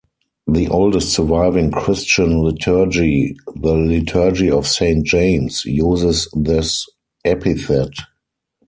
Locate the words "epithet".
7.23-7.91